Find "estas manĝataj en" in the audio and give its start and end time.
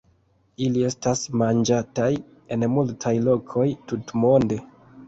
0.87-2.69